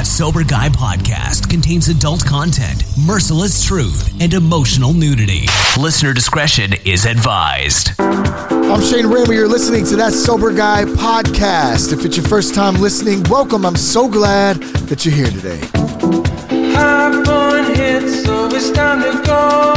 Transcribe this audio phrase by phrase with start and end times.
[0.00, 5.44] That Sober Guy podcast contains adult content, merciless truth, and emotional nudity.
[5.78, 7.90] Listener discretion is advised.
[7.98, 9.34] I'm Shane Ramer.
[9.34, 11.92] You're listening to That Sober Guy podcast.
[11.92, 13.66] If it's your first time listening, welcome.
[13.66, 15.60] I'm so glad that you're here today.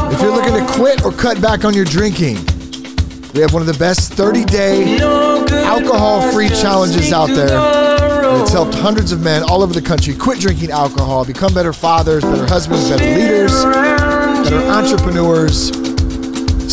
[0.10, 2.36] If you're looking to quit or cut back on your drinking,
[3.34, 7.83] we have one of the best 30 day alcohol free challenges out there.
[8.34, 11.72] And it's helped hundreds of men all over the country quit drinking alcohol, become better
[11.72, 15.68] fathers, better husbands, better leaders, better entrepreneurs.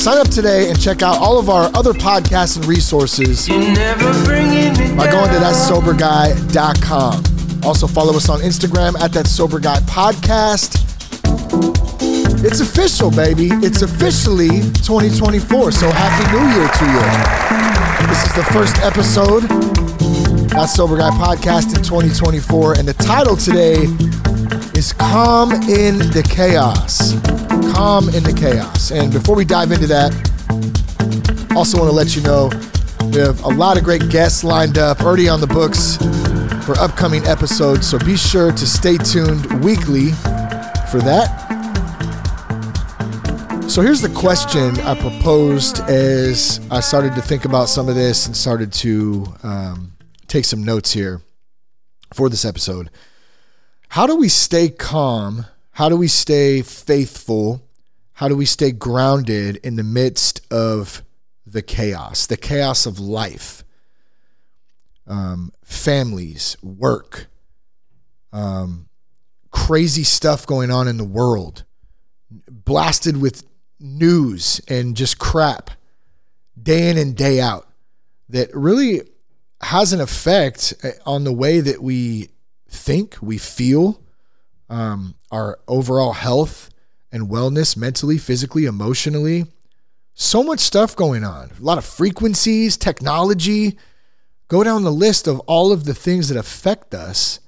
[0.01, 3.55] Sign up today and check out all of our other podcasts and resources by
[5.11, 7.25] going to thatsoberguy.com.
[7.63, 10.80] Also, follow us on Instagram at That Sober Guy Podcast.
[12.43, 13.51] It's official, baby.
[13.52, 15.73] It's officially 2024.
[15.73, 17.70] So happy New Year to you.
[18.09, 19.43] This is the first episode,
[20.51, 22.79] That Sober Guy Podcast in 2024.
[22.79, 23.85] And the title today
[24.79, 27.13] is Calm in the Chaos.
[27.74, 28.91] Calm in the Chaos.
[28.91, 30.13] And before we dive into that,
[31.55, 32.51] also want to let you know
[33.13, 35.96] we have a lot of great guests lined up already on the books
[36.65, 37.89] for upcoming episodes.
[37.89, 40.13] So be sure to stay tuned weekly
[40.91, 41.49] for that.
[43.71, 48.27] So here's the question I proposed as I started to think about some of this
[48.27, 49.93] and started to um,
[50.27, 51.23] take some notes here
[52.12, 52.90] for this episode.
[53.90, 55.46] How do we stay calm?
[55.71, 57.62] How do we stay faithful?
[58.15, 61.05] How do we stay grounded in the midst of
[61.46, 63.62] the chaos, the chaos of life,
[65.06, 67.28] um, families, work,
[68.32, 68.88] um,
[69.53, 71.62] crazy stuff going on in the world,
[72.49, 73.44] blasted with
[73.81, 75.71] news and just crap
[76.61, 77.67] day in and day out
[78.28, 79.03] that really
[79.62, 82.28] has an effect eh, on the way that we
[82.69, 84.01] think, we feel,
[84.69, 86.71] um, our overall health
[87.12, 89.47] and wellness, mentally, physically, emotionally.
[90.15, 93.79] So much stuff going on, a lot of frequencies, technology.
[94.49, 97.41] Go down the list of all of the things that affect us.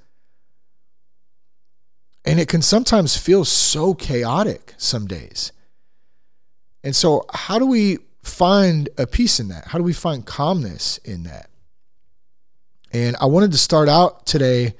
[2.25, 5.53] And it can sometimes feel so chaotic some days.
[6.84, 9.69] And so, how do we find a peace in that?
[9.69, 11.48] How do we find calmness in that?
[12.93, 14.75] And I wanted to start out today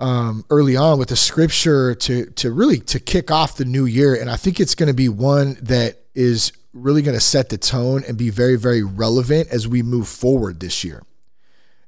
[0.00, 4.14] um, early on with a scripture to to really to kick off the new year,
[4.14, 7.58] and I think it's going to be one that is really going to set the
[7.58, 11.02] tone and be very very relevant as we move forward this year.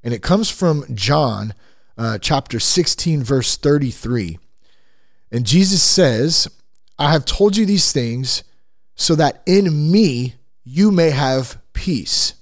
[0.02, 1.54] And it comes from John
[1.96, 4.38] uh, chapter 16 verse 33.
[5.30, 6.48] And Jesus says,
[6.98, 8.42] "I have told you these things
[9.00, 12.34] so that in me you may have peace.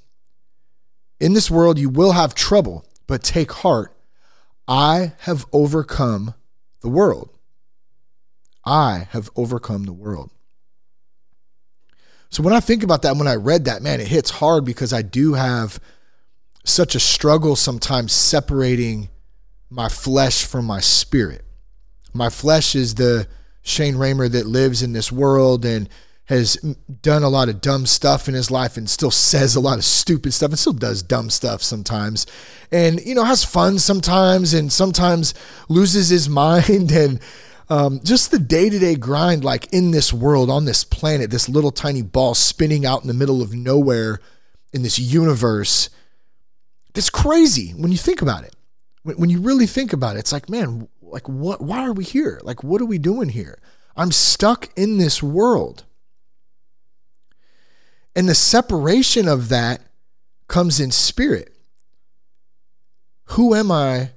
[1.20, 3.94] In this world you will have trouble, but take heart.
[4.66, 6.34] I have overcome
[6.80, 7.30] the world.
[8.64, 10.32] I have overcome the world.
[12.28, 14.92] So when I think about that, when I read that, man, it hits hard because
[14.92, 15.78] I do have
[16.64, 19.10] such a struggle sometimes separating
[19.70, 21.44] my flesh from my spirit.
[22.12, 23.28] My flesh is the
[23.62, 25.88] Shane Ramer that lives in this world and
[26.28, 26.56] has
[27.00, 29.84] done a lot of dumb stuff in his life and still says a lot of
[29.84, 32.26] stupid stuff and still does dumb stuff sometimes.
[32.70, 35.32] And you know has fun sometimes and sometimes
[35.68, 37.20] loses his mind and
[37.70, 42.02] um, just the day-to-day grind like in this world on this planet this little tiny
[42.02, 44.20] ball spinning out in the middle of nowhere
[44.72, 45.88] in this universe.
[46.94, 48.54] It's crazy when you think about it.
[49.02, 52.04] When, when you really think about it it's like man like what why are we
[52.04, 52.38] here?
[52.42, 53.58] Like what are we doing here?
[53.96, 55.84] I'm stuck in this world
[58.18, 59.80] and the separation of that
[60.48, 61.54] comes in spirit.
[63.26, 64.10] Who am I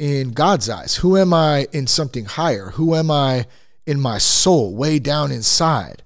[0.00, 0.96] in God's eyes?
[0.96, 2.70] Who am I in something higher?
[2.70, 3.46] Who am I
[3.86, 6.02] in my soul, way down inside?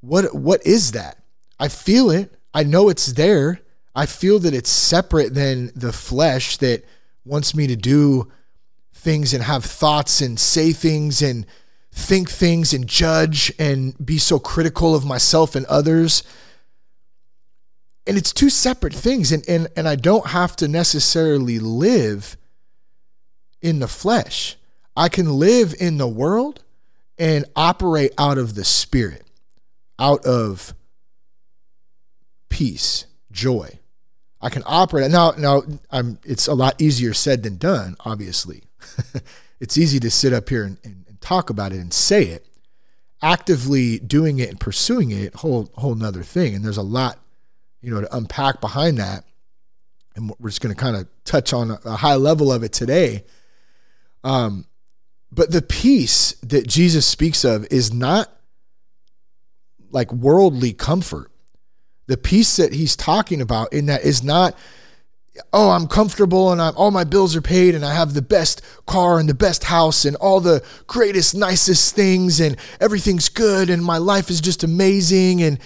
[0.00, 1.22] What what is that?
[1.60, 2.34] I feel it.
[2.52, 3.60] I know it's there.
[3.94, 6.84] I feel that it's separate than the flesh that
[7.24, 8.26] wants me to do
[8.92, 11.46] things and have thoughts and say things and
[11.92, 16.24] think things and judge and be so critical of myself and others
[18.06, 22.36] and it's two separate things and and and I don't have to necessarily live
[23.60, 24.56] in the flesh.
[24.96, 26.62] I can live in the world
[27.18, 29.24] and operate out of the spirit,
[29.98, 30.74] out of
[32.48, 33.78] peace, joy.
[34.40, 35.32] I can operate now.
[35.36, 36.18] Now, I'm.
[36.24, 37.96] It's a lot easier said than done.
[38.00, 38.64] Obviously,
[39.60, 42.46] it's easy to sit up here and, and, and, talk about it and say it.
[43.22, 46.54] Actively doing it and pursuing it, whole whole nother thing.
[46.54, 47.18] And there's a lot
[47.86, 49.22] you know, to unpack behind that.
[50.16, 53.22] And we're just going to kind of touch on a high level of it today.
[54.24, 54.66] Um,
[55.30, 58.28] but the peace that Jesus speaks of is not
[59.92, 61.30] like worldly comfort.
[62.08, 64.58] The peace that he's talking about in that is not,
[65.52, 68.62] oh, I'm comfortable and I'm, all my bills are paid and I have the best
[68.86, 73.84] car and the best house and all the greatest, nicest things and everything's good and
[73.84, 75.40] my life is just amazing.
[75.40, 75.60] And,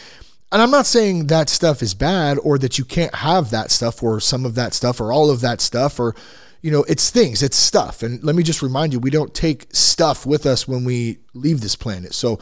[0.52, 4.02] and I'm not saying that stuff is bad or that you can't have that stuff
[4.02, 6.14] or some of that stuff or all of that stuff or,
[6.60, 8.02] you know, it's things, it's stuff.
[8.02, 11.60] And let me just remind you, we don't take stuff with us when we leave
[11.60, 12.14] this planet.
[12.14, 12.40] So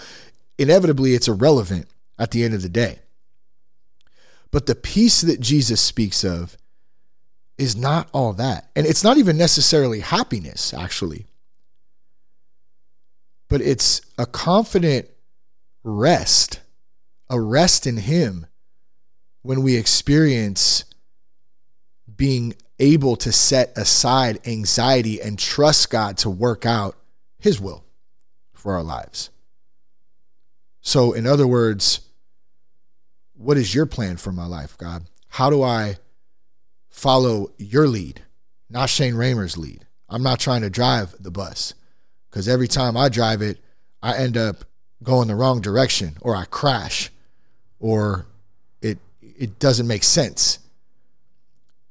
[0.56, 1.86] inevitably, it's irrelevant
[2.18, 3.00] at the end of the day.
[4.50, 6.56] But the peace that Jesus speaks of
[7.58, 8.70] is not all that.
[8.74, 11.26] And it's not even necessarily happiness, actually.
[13.48, 15.08] But it's a confident
[15.82, 16.60] rest,
[17.30, 18.46] a rest in Him
[19.42, 20.84] when we experience
[22.16, 26.96] being able to set aside anxiety and trust God to work out
[27.38, 27.84] His will
[28.52, 29.30] for our lives.
[30.80, 32.00] So, in other words,
[33.34, 35.04] what is your plan for my life, God?
[35.28, 35.96] How do I
[36.88, 38.22] follow your lead,
[38.68, 39.86] not Shane Ramer's lead?
[40.08, 41.74] I'm not trying to drive the bus
[42.30, 43.58] because every time I drive it,
[44.02, 44.64] I end up
[45.02, 47.10] going the wrong direction or I crash
[47.80, 48.26] or
[48.80, 50.58] it it doesn't make sense.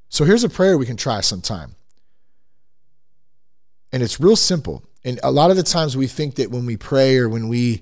[0.10, 1.76] So here's a prayer we can try sometime.
[3.92, 4.84] And it's real simple.
[5.04, 7.82] And a lot of the times we think that when we pray or when we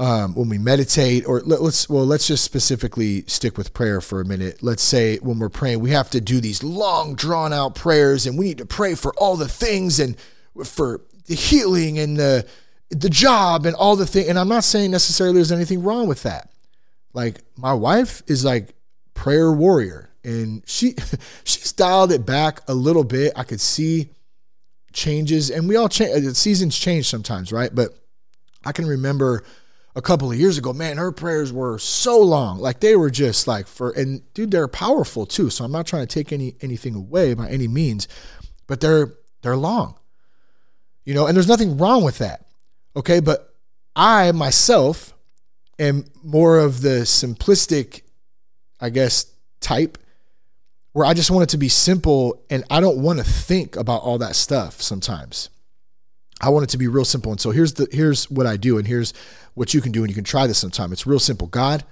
[0.00, 4.22] um, when we meditate, or let, us well, let's just specifically stick with prayer for
[4.22, 4.62] a minute.
[4.62, 8.38] Let's say when we're praying, we have to do these long, drawn out prayers, and
[8.38, 10.16] we need to pray for all the things and
[10.64, 12.46] for the healing and the
[12.88, 14.28] the job and all the things.
[14.28, 16.50] And I'm not saying necessarily there's anything wrong with that.
[17.12, 18.74] Like my wife is like
[19.14, 20.94] prayer warrior, and she
[21.44, 23.32] she's dialed it back a little bit.
[23.36, 24.10] I could see
[24.92, 26.26] changes, and we all change.
[26.26, 27.74] Uh, seasons change sometimes, right?
[27.74, 27.90] But
[28.64, 29.44] I can remember
[29.96, 32.58] a couple of years ago, man, her prayers were so long.
[32.58, 35.50] Like they were just like for and dude, they're powerful too.
[35.50, 38.06] So I'm not trying to take any anything away by any means,
[38.66, 39.96] but they're they're long.
[41.04, 42.46] You know, and there's nothing wrong with that.
[42.94, 43.54] Okay, but
[43.96, 45.14] I myself
[45.80, 48.02] am more of the simplistic,
[48.80, 49.26] I guess,
[49.60, 49.98] type
[50.92, 54.02] where I just want it to be simple and I don't want to think about
[54.02, 55.48] all that stuff sometimes.
[56.40, 57.32] I want it to be real simple.
[57.32, 59.12] And so here's the here's what I do and here's
[59.54, 60.92] what you can do and you can try this sometime.
[60.92, 61.46] It's real simple.
[61.46, 61.84] God,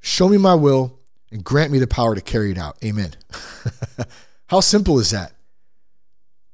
[0.00, 0.98] show me my will
[1.32, 2.76] and grant me the power to carry it out.
[2.84, 3.14] Amen.
[4.48, 5.32] How simple is that?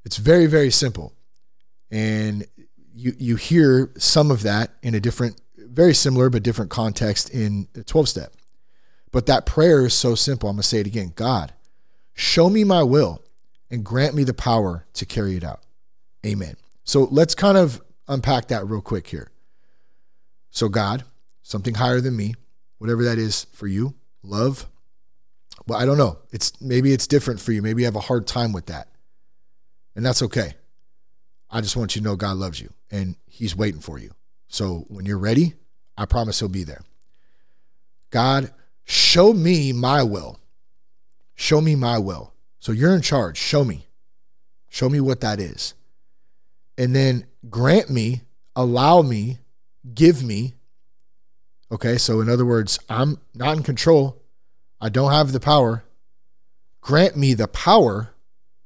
[0.04, 1.12] It's very very simple.
[1.90, 2.46] And
[2.94, 7.68] you you hear some of that in a different very similar but different context in
[7.86, 8.34] 12 step.
[9.12, 10.48] But that prayer is so simple.
[10.48, 11.12] I'm going to say it again.
[11.14, 11.52] God,
[12.14, 13.22] show me my will
[13.70, 15.60] and grant me the power to carry it out.
[16.24, 16.56] Amen.
[16.84, 19.30] So let's kind of unpack that real quick here.
[20.50, 21.04] So, God,
[21.42, 22.34] something higher than me,
[22.78, 24.66] whatever that is for you, love.
[25.66, 26.18] Well, I don't know.
[26.32, 27.62] It's maybe it's different for you.
[27.62, 28.88] Maybe you have a hard time with that.
[29.94, 30.54] And that's okay.
[31.50, 34.12] I just want you to know God loves you and he's waiting for you.
[34.50, 35.54] So when you're ready,
[35.96, 36.82] I promise he'll be there.
[38.10, 38.52] God,
[38.84, 40.38] show me my will.
[41.34, 42.34] Show me my will.
[42.58, 43.38] So you're in charge.
[43.38, 43.86] Show me.
[44.68, 45.72] Show me what that is
[46.80, 48.22] and then grant me,
[48.56, 49.38] allow me,
[49.92, 50.54] give me.
[51.70, 54.22] Okay, so in other words, I'm not in control.
[54.80, 55.84] I don't have the power.
[56.80, 58.14] Grant me the power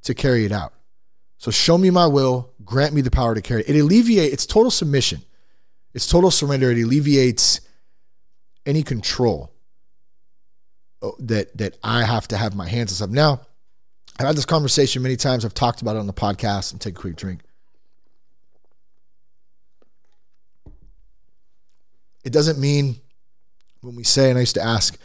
[0.03, 0.71] to carry it out.
[1.37, 3.75] So show me my will, grant me the power to carry it.
[3.75, 5.21] It alleviates, it's total submission.
[5.95, 6.71] It's total surrender.
[6.71, 7.61] It alleviates
[8.65, 9.53] any control
[11.01, 13.15] oh, that that I have to have my hands on something.
[13.15, 13.39] Now,
[14.19, 15.45] I've had this conversation many times.
[15.45, 17.41] I've talked about it on the podcast and take a quick drink.
[22.25, 22.97] It doesn't mean
[23.81, 24.97] when we say, and I used to ask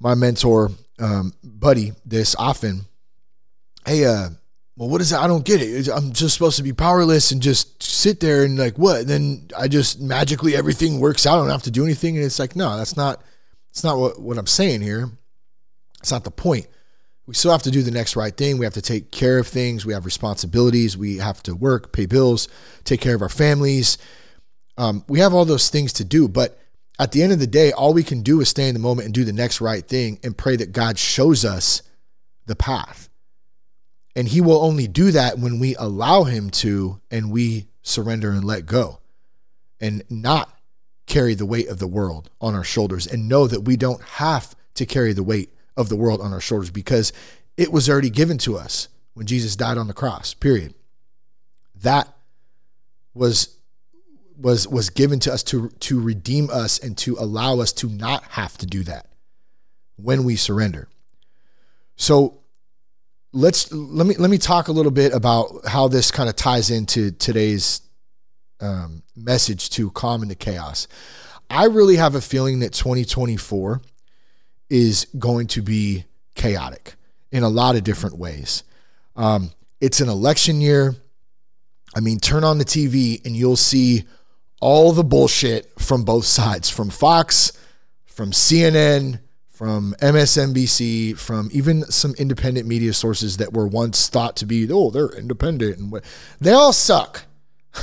[0.00, 2.86] my mentor, um, buddy, this often,
[3.84, 4.30] hey, uh,
[4.78, 5.18] well, what is it?
[5.18, 5.88] I don't get it.
[5.88, 9.00] I'm just supposed to be powerless and just sit there and like what?
[9.00, 11.34] And then I just magically everything works out.
[11.34, 12.16] I don't have to do anything.
[12.16, 13.22] And it's like, no, that's not,
[13.70, 15.10] it's not what, what I'm saying here.
[16.00, 16.68] It's not the point.
[17.26, 18.56] We still have to do the next right thing.
[18.56, 19.84] We have to take care of things.
[19.84, 20.96] We have responsibilities.
[20.96, 22.48] We have to work, pay bills,
[22.84, 23.98] take care of our families,
[24.78, 26.58] um, we have all those things to do, but
[27.00, 29.06] at the end of the day, all we can do is stay in the moment
[29.06, 31.82] and do the next right thing and pray that God shows us
[32.46, 33.07] the path.
[34.18, 38.42] And He will only do that when we allow Him to and we surrender and
[38.42, 38.98] let go
[39.80, 40.52] and not
[41.06, 44.56] carry the weight of the world on our shoulders and know that we don't have
[44.74, 47.12] to carry the weight of the world on our shoulders because
[47.56, 50.74] it was already given to us when Jesus died on the cross, period.
[51.76, 52.12] That
[53.14, 53.56] was
[54.36, 58.24] was was given to us to to redeem us and to allow us to not
[58.30, 59.06] have to do that
[59.94, 60.88] when we surrender.
[61.94, 62.40] So
[63.38, 66.70] let's let me let me talk a little bit about how this kind of ties
[66.70, 67.82] into today's
[68.60, 70.88] um, message to calm into chaos.
[71.48, 73.80] I really have a feeling that 2024
[74.68, 76.04] is going to be
[76.34, 76.94] chaotic
[77.30, 78.64] in a lot of different ways.
[79.14, 80.96] Um, it's an election year.
[81.94, 84.04] I mean, turn on the TV and you'll see
[84.60, 87.52] all the bullshit from both sides from Fox,
[88.04, 89.20] from CNN,
[89.58, 94.88] from MSNBC, from even some independent media sources that were once thought to be, oh,
[94.88, 95.78] they're independent.
[95.78, 96.00] And
[96.40, 97.24] they all suck.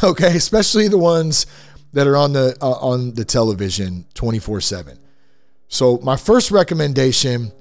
[0.04, 0.36] Okay.
[0.36, 1.46] Especially the ones
[1.94, 5.00] that are on the, uh, on the television 24 seven.
[5.68, 7.52] So my first recommendation,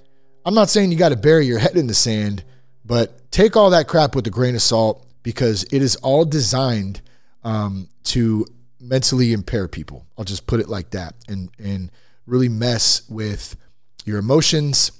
[0.45, 2.43] I'm not saying you got to bury your head in the sand,
[2.85, 7.03] but take all that crap with a grain of salt because it is all designed
[7.45, 8.47] um, to
[8.81, 10.07] mentally impair people.
[10.17, 11.91] I'll just put it like that, and and
[12.27, 13.57] really mess with
[14.05, 14.93] your emotions.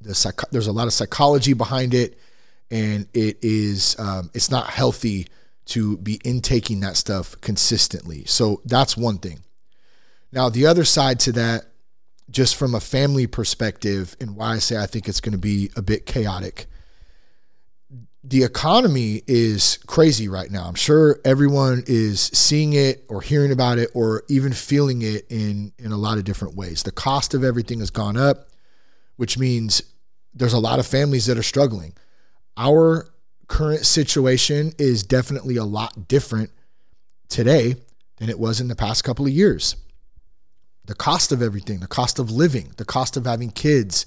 [0.00, 2.18] The psych- there's a lot of psychology behind it,
[2.70, 5.28] and it is um, it's not healthy
[5.66, 8.24] to be intaking that stuff consistently.
[8.24, 9.40] So that's one thing.
[10.32, 11.66] Now the other side to that,
[12.30, 15.70] just from a family perspective, and why I say I think it's going to be
[15.76, 16.66] a bit chaotic
[18.24, 20.64] the economy is crazy right now.
[20.64, 25.72] I'm sure everyone is seeing it or hearing about it or even feeling it in
[25.78, 26.84] in a lot of different ways.
[26.84, 28.48] The cost of everything has gone up,
[29.16, 29.82] which means
[30.34, 31.94] there's a lot of families that are struggling.
[32.56, 33.08] Our
[33.48, 36.50] current situation is definitely a lot different
[37.28, 37.74] today
[38.18, 39.74] than it was in the past couple of years.
[40.84, 44.06] The cost of everything, the cost of living, the cost of having kids.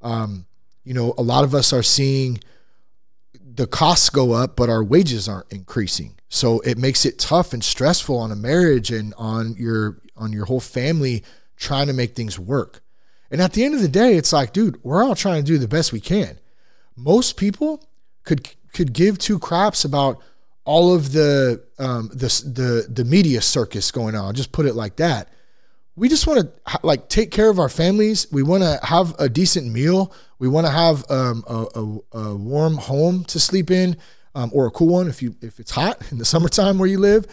[0.00, 0.46] Um,
[0.82, 2.40] you know, a lot of us are seeing
[3.60, 6.14] the costs go up, but our wages aren't increasing.
[6.30, 10.46] So it makes it tough and stressful on a marriage and on your on your
[10.46, 11.22] whole family
[11.58, 12.80] trying to make things work.
[13.30, 15.58] And at the end of the day, it's like, dude, we're all trying to do
[15.58, 16.38] the best we can.
[16.96, 17.86] Most people
[18.24, 20.22] could could give two craps about
[20.64, 24.24] all of the um, the the the media circus going on.
[24.24, 25.28] I'll just put it like that.
[26.00, 28.26] We just want to like take care of our families.
[28.32, 30.14] We want to have a decent meal.
[30.38, 33.98] We want to have um, a, a, a, warm home to sleep in,
[34.34, 36.98] um, or a cool one if you if it's hot in the summertime where you
[36.98, 37.26] live.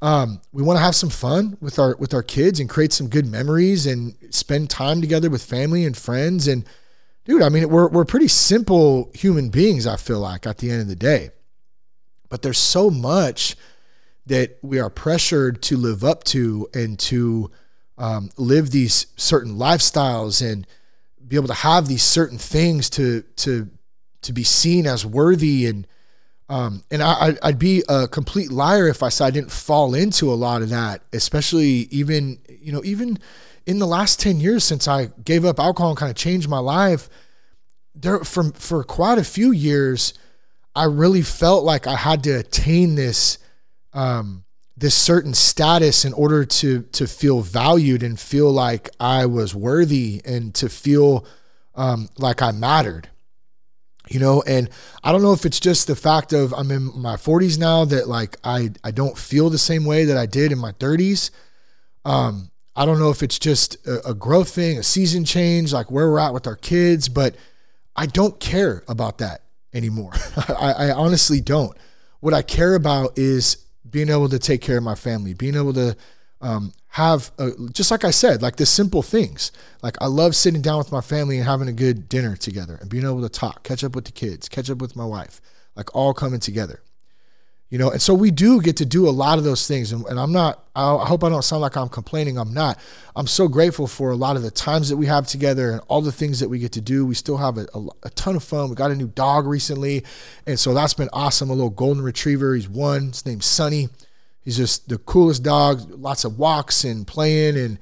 [0.00, 3.10] Um, we want to have some fun with our with our kids and create some
[3.10, 6.48] good memories and spend time together with family and friends.
[6.48, 6.66] And
[7.26, 9.86] dude, I mean, we're we're pretty simple human beings.
[9.86, 11.28] I feel like at the end of the day,
[12.30, 13.54] but there's so much
[14.24, 17.50] that we are pressured to live up to and to
[17.98, 20.66] um, live these certain lifestyles and
[21.26, 23.70] be able to have these certain things to to
[24.22, 25.86] to be seen as worthy and
[26.48, 30.30] um, and I, I'd be a complete liar if I said I didn't fall into
[30.30, 33.18] a lot of that, especially even you know even
[33.66, 36.58] in the last ten years since I gave up alcohol and kind of changed my
[36.58, 37.08] life.
[37.94, 40.12] There for for quite a few years,
[40.74, 43.38] I really felt like I had to attain this
[43.94, 44.44] um,
[44.76, 50.20] this certain status in order to to feel valued and feel like I was worthy
[50.24, 51.26] and to feel
[51.74, 53.08] um, like I mattered.
[54.10, 54.68] You know, and
[55.02, 58.06] I don't know if it's just the fact of I'm in my 40s now that
[58.06, 61.30] like I I don't feel the same way that I did in my 30s.
[62.04, 65.90] Um, I don't know if it's just a, a growth thing, a season change, like
[65.90, 67.34] where we're at with our kids, but
[67.96, 70.12] I don't care about that anymore.
[70.36, 71.76] I, I honestly don't.
[72.20, 73.63] What I care about is
[73.94, 75.96] being able to take care of my family, being able to
[76.40, 79.52] um, have, a, just like I said, like the simple things.
[79.84, 82.90] Like I love sitting down with my family and having a good dinner together and
[82.90, 85.40] being able to talk, catch up with the kids, catch up with my wife,
[85.76, 86.82] like all coming together
[87.74, 89.90] you know and so we do get to do a lot of those things.
[89.90, 92.38] And, and i'm not i hope i don't sound like i'm complaining.
[92.38, 92.78] I'm not.
[93.16, 96.00] I'm so grateful for a lot of the times that we have together and all
[96.00, 97.04] the things that we get to do.
[97.04, 98.70] We still have a, a, a ton of fun.
[98.70, 100.04] We got a new dog recently.
[100.46, 101.50] And so that's been awesome.
[101.50, 102.54] A little golden retriever.
[102.54, 103.08] He's one.
[103.08, 103.88] His name's sunny
[104.44, 105.90] he's just the coolest dog.
[105.90, 107.78] Lots of walks and playing and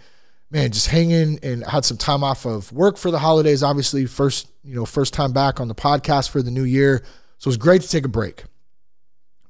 [0.50, 4.06] man just hanging and had some time off of work for the holidays obviously.
[4.06, 7.04] First you know first time back on the podcast for the new year.
[7.38, 8.44] So it's great to take a break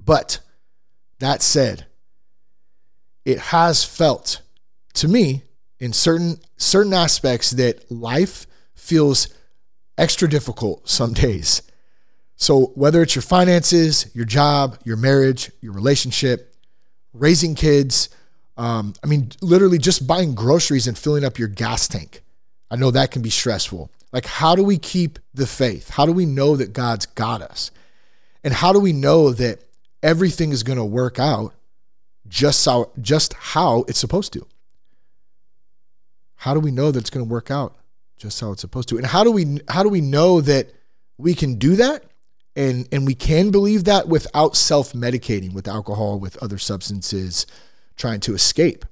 [0.04, 0.40] but
[1.18, 1.86] that said,
[3.24, 4.40] it has felt
[4.94, 5.42] to me
[5.78, 9.28] in certain certain aspects that life feels
[9.98, 11.62] extra difficult some days.
[12.36, 16.54] So whether it's your finances, your job, your marriage, your relationship,
[17.12, 18.08] raising kids,
[18.56, 22.22] um, I mean, literally just buying groceries and filling up your gas tank.
[22.70, 23.90] I know that can be stressful.
[24.12, 25.90] Like, how do we keep the faith?
[25.90, 27.70] How do we know that God's got us?
[28.44, 29.60] And how do we know that
[30.02, 31.54] everything is going to work out
[32.28, 34.46] just how just how it's supposed to.
[36.36, 37.76] How do we know that it's going to work out
[38.16, 38.96] just how it's supposed to?
[38.96, 40.70] And how do we how do we know that
[41.18, 42.04] we can do that
[42.56, 47.46] and and we can believe that without self-medicating with alcohol with other substances
[47.96, 48.84] trying to escape?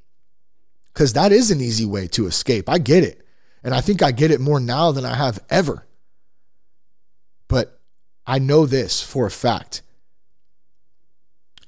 [0.95, 2.69] Cuz that is an easy way to escape.
[2.69, 3.27] I get it.
[3.63, 5.87] And I think I get it more now than I have ever.
[7.47, 7.79] But
[8.27, 9.83] I know this for a fact.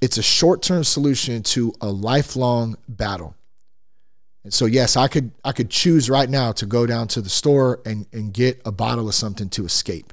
[0.03, 3.37] It's a short-term solution to a lifelong battle.
[4.43, 7.29] And so yes, I could I could choose right now to go down to the
[7.29, 10.11] store and, and get a bottle of something to escape.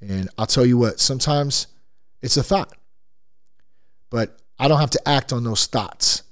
[0.00, 1.66] And I'll tell you what, sometimes
[2.22, 2.76] it's a thought.
[4.08, 6.22] But I don't have to act on those thoughts,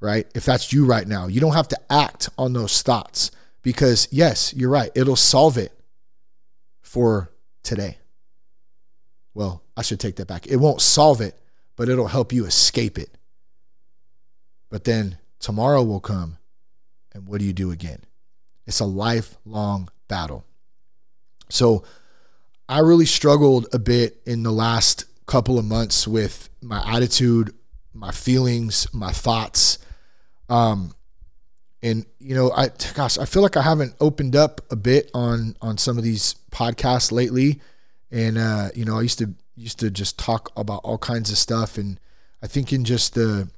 [0.00, 0.26] right?
[0.34, 3.30] If that's you right now, you don't have to act on those thoughts
[3.60, 4.90] because yes, you're right.
[4.94, 5.78] It'll solve it
[6.80, 7.30] for
[7.62, 7.98] today.
[9.34, 10.46] Well, I should take that back.
[10.46, 11.36] It won't solve it,
[11.80, 13.16] but it'll help you escape it.
[14.68, 16.36] But then tomorrow will come,
[17.14, 18.04] and what do you do again?
[18.66, 20.44] It's a lifelong battle.
[21.48, 21.84] So
[22.68, 27.54] I really struggled a bit in the last couple of months with my attitude,
[27.94, 29.78] my feelings, my thoughts.
[30.50, 30.94] Um,
[31.82, 35.56] and you know, I gosh, I feel like I haven't opened up a bit on
[35.62, 37.62] on some of these podcasts lately.
[38.10, 41.38] And uh, you know, I used to used to just talk about all kinds of
[41.38, 42.00] stuff, and
[42.42, 43.48] I think in just the,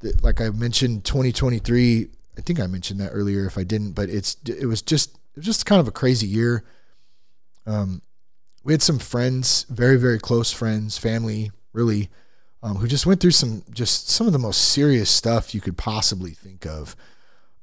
[0.00, 2.08] the like I mentioned, 2023.
[2.36, 3.46] I think I mentioned that earlier.
[3.46, 6.26] If I didn't, but it's it was just it was just kind of a crazy
[6.26, 6.64] year.
[7.66, 8.02] Um,
[8.64, 12.10] we had some friends, very very close friends, family, really,
[12.62, 15.76] um, who just went through some just some of the most serious stuff you could
[15.76, 16.96] possibly think of.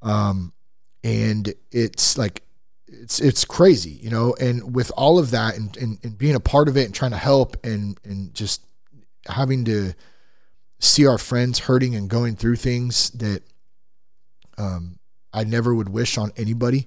[0.02, 0.54] Um,
[1.04, 2.44] and it's like
[2.92, 4.36] it's it's crazy, you know.
[4.40, 7.12] And with all of that, and, and, and being a part of it, and trying
[7.12, 8.64] to help, and and just
[9.28, 9.94] having to
[10.80, 13.44] see our friends hurting and going through things that
[14.58, 14.98] um,
[15.34, 16.86] I never would wish on anybody.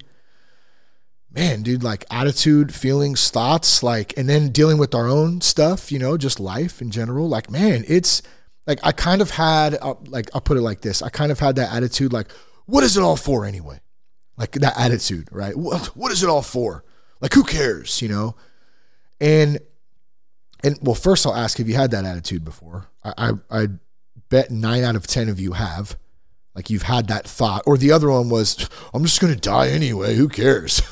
[1.31, 5.99] Man, dude, like attitude, feelings, thoughts, like, and then dealing with our own stuff, you
[5.99, 7.29] know, just life in general.
[7.29, 8.23] Like, man, it's
[8.69, 11.41] like I kind of had, uh, like, I'll put it like this: I kind of
[11.41, 12.31] had that attitude, like,
[12.67, 13.81] what is it all for anyway?
[14.37, 15.57] Like that attitude, right?
[15.57, 16.85] What, what is it all for?
[17.21, 18.35] Like, who cares, you know?
[19.21, 19.61] And,
[20.63, 22.89] and well, first I'll ask, have you had that attitude before?
[23.03, 23.69] I, I, I
[24.29, 25.97] bet nine out of 10 of you have.
[26.55, 27.63] Like you've had that thought.
[27.67, 30.15] Or the other one was, I'm just going to die anyway.
[30.15, 30.83] Who cares?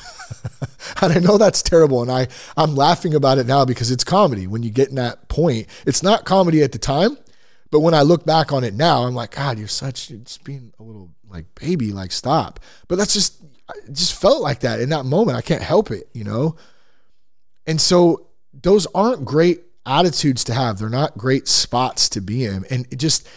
[1.01, 2.01] and I know that's terrible.
[2.01, 2.27] And I,
[2.57, 5.67] I'm laughing about it now because it's comedy when you get in that point.
[5.85, 7.17] It's not comedy at the time,
[7.71, 10.73] but when I look back on it now, I'm like, God, you're such, just being
[10.79, 12.59] a little like baby like stop.
[12.87, 13.41] But that's just
[13.87, 15.37] it just felt like that in that moment.
[15.37, 16.55] I can't help it you know?
[17.65, 20.79] And so those aren't great attitudes to have.
[20.79, 22.65] They're not great spots to be in.
[22.69, 23.27] And it just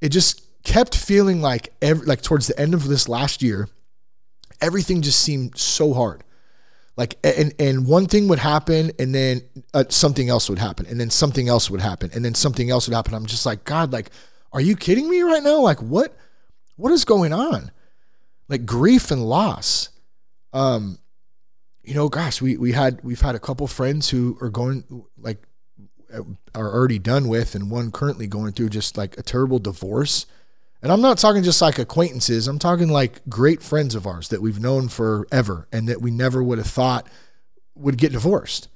[0.00, 3.68] it just kept feeling like every like towards the end of this last year
[4.60, 6.22] everything just seemed so hard.
[6.96, 11.00] Like and and one thing would happen and then uh, something else would happen and
[11.00, 13.14] then something else would happen and then something else would happen.
[13.14, 14.10] I'm just like god like
[14.52, 15.60] are you kidding me right now?
[15.60, 16.14] Like what
[16.80, 17.70] what is going on?
[18.48, 19.90] Like grief and loss.
[20.52, 20.98] Um,
[21.84, 25.46] you know, gosh, we we had we've had a couple friends who are going like
[26.54, 30.26] are already done with, and one currently going through just like a terrible divorce.
[30.82, 32.48] And I'm not talking just like acquaintances.
[32.48, 36.42] I'm talking like great friends of ours that we've known forever and that we never
[36.42, 37.06] would have thought
[37.74, 38.68] would get divorced.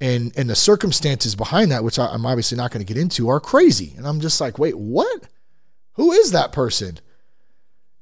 [0.00, 3.40] And and the circumstances behind that, which I'm obviously not going to get into, are
[3.40, 3.94] crazy.
[3.96, 5.28] And I'm just like, wait, what?
[5.92, 7.00] Who is that person?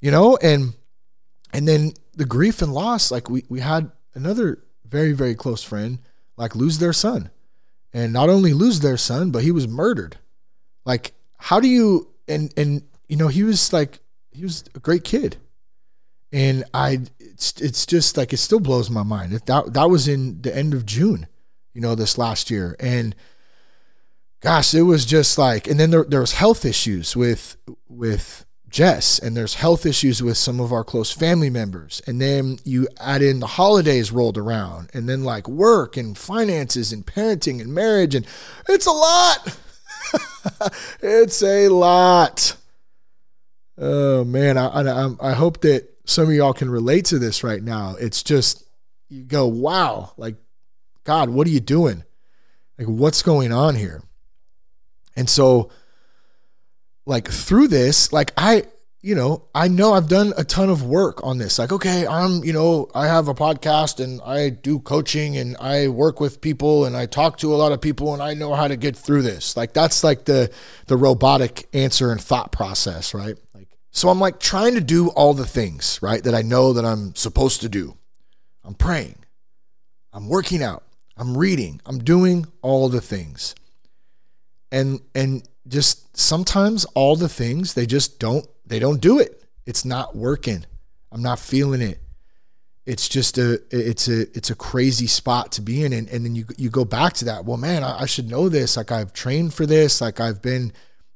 [0.04, 0.74] You know, and
[1.54, 5.98] and then the grief and loss, like we we had another very very close friend
[6.36, 7.30] like lose their son,
[7.94, 10.18] and not only lose their son, but he was murdered.
[10.84, 15.04] Like, how do you and and you know he was like he was a great
[15.04, 15.38] kid,
[16.30, 19.32] and I it's it's just like it still blows my mind.
[19.32, 21.28] That that was in the end of June,
[21.72, 23.16] you know, this last year, and
[24.42, 27.56] gosh, it was just like, and then there there was health issues with
[27.88, 32.02] with Jess, and there's health issues with some of our close family members.
[32.08, 36.92] And then you add in the holidays rolled around, and then like work and finances
[36.92, 38.16] and parenting and marriage.
[38.16, 38.26] And
[38.68, 39.58] it's a lot.
[41.00, 42.56] it's a lot.
[43.78, 44.58] Oh, man.
[44.58, 47.94] I, I, I hope that some of y'all can relate to this right now.
[48.00, 48.64] It's just,
[49.08, 50.34] you go, wow, like,
[51.04, 52.02] God, what are you doing?
[52.76, 54.02] Like, what's going on here?
[55.14, 55.70] And so,
[57.06, 58.64] like through this, like I,
[59.00, 61.58] you know, I know I've done a ton of work on this.
[61.58, 65.88] Like, okay, I'm, you know, I have a podcast and I do coaching and I
[65.88, 68.66] work with people and I talk to a lot of people and I know how
[68.66, 69.58] to get through this.
[69.58, 70.50] Like that's like the
[70.86, 73.36] the robotic answer and thought process, right?
[73.54, 76.86] Like so I'm like trying to do all the things, right, that I know that
[76.86, 77.98] I'm supposed to do.
[78.64, 79.18] I'm praying.
[80.14, 80.82] I'm working out.
[81.16, 81.80] I'm reading.
[81.84, 83.54] I'm doing all the things.
[84.72, 89.42] And and just sometimes all the things they just don't they don't do it.
[89.66, 90.64] It's not working.
[91.12, 92.00] I'm not feeling it.
[92.86, 96.34] It's just a it's a it's a crazy spot to be in, and, and then
[96.34, 97.44] you you go back to that.
[97.44, 98.76] Well, man, I, I should know this.
[98.76, 100.00] Like I've trained for this.
[100.00, 100.72] Like I've been,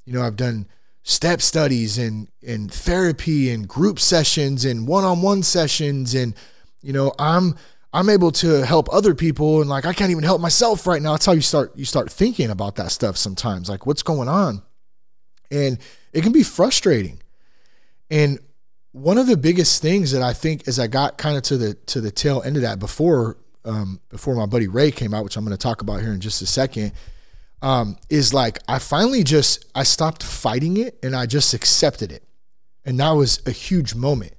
[0.06, 0.66] you know, I've done
[1.08, 6.34] step studies and and therapy and group sessions and one-on-one sessions and
[6.82, 7.56] you know i'm
[7.92, 11.12] i'm able to help other people and like i can't even help myself right now
[11.12, 14.62] that's how you start you start thinking about that stuff sometimes like what's going on
[15.50, 15.78] and
[16.12, 17.20] it can be frustrating
[18.10, 18.38] and
[18.92, 21.74] one of the biggest things that I think as I got kind of to the
[21.86, 25.36] to the tail end of that before um, before my buddy Ray came out, which
[25.36, 26.92] I'm going to talk about here in just a second,
[27.60, 32.24] um, is like I finally just I stopped fighting it and I just accepted it,
[32.84, 34.34] and that was a huge moment.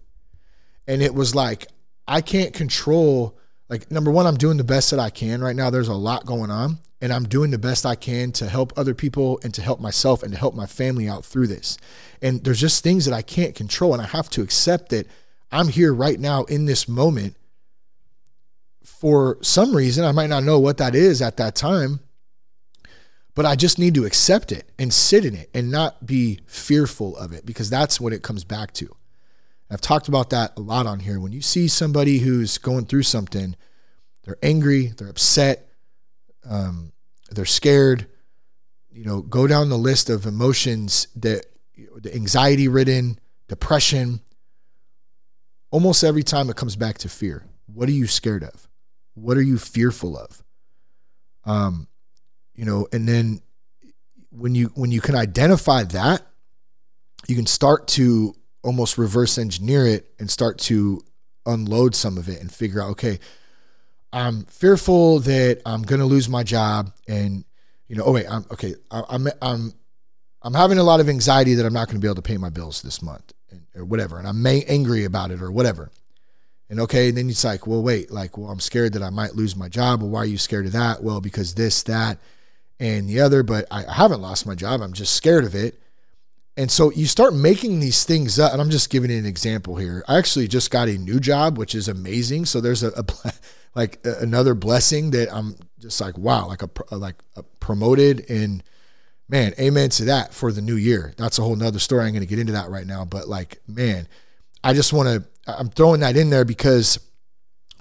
[0.88, 1.67] And it was like
[2.07, 3.38] I can't control.
[3.69, 5.69] Like number one, I'm doing the best that I can right now.
[5.69, 8.95] There's a lot going on, and I'm doing the best I can to help other
[8.95, 11.77] people and to help myself and to help my family out through this.
[12.21, 15.08] And there's just things that I can't control, and I have to accept that
[15.51, 17.36] I'm here right now in this moment
[18.84, 20.03] for some reason.
[20.03, 21.99] I might not know what that is at that time,
[23.36, 27.15] but I just need to accept it and sit in it and not be fearful
[27.17, 28.95] of it because that's what it comes back to.
[29.71, 31.19] I've talked about that a lot on here.
[31.19, 33.55] When you see somebody who's going through something,
[34.23, 35.69] they're angry, they're upset,
[36.49, 36.91] um,
[37.29, 38.08] they're scared.
[38.91, 41.45] You know, go down the list of emotions that
[42.01, 44.21] the anxiety ridden, depression.
[45.71, 47.45] Almost every time it comes back to fear.
[47.67, 48.67] What are you scared of?
[49.13, 50.43] What are you fearful of?
[51.45, 51.88] Um,
[52.55, 53.41] you know, and then
[54.32, 56.23] when you when you can identify that,
[57.27, 58.36] you can start to
[58.69, 61.03] almost reverse engineer it and start to
[61.47, 63.17] unload some of it and figure out, okay,
[64.13, 67.45] I'm fearful that I'm going to lose my job and
[67.88, 68.75] you know, oh wait, I'm okay.
[68.91, 69.73] I'm I'm
[70.43, 72.38] I'm having a lot of anxiety that I'm not going to be able to pay
[72.38, 73.34] my bills this month
[73.75, 75.89] or whatever, and I'm angry about it or whatever.
[76.69, 79.34] And okay, and then it's like, well, wait, like, well, I'm scared that I might
[79.34, 80.01] lose my job.
[80.01, 81.01] Well, why are you scared of that?
[81.01, 82.19] Well, because this, that,
[82.79, 83.41] and the other.
[83.41, 84.82] But I haven't lost my job.
[84.82, 85.82] I'm just scared of it.
[86.60, 88.52] And so you start making these things up.
[88.52, 90.04] And I'm just giving an example here.
[90.10, 92.48] I actually just got a new job, which is amazing.
[92.48, 93.06] So there's a, a
[93.76, 98.62] like another blessing that I'm just like wow, like a uh, like a promoted and
[99.30, 101.13] man, amen to that for the new year.
[101.15, 102.04] That's a whole nother story.
[102.04, 104.10] I'm going to get into that right now, but like man,
[104.62, 105.24] I just want to.
[105.48, 107.00] I'm throwing that in there because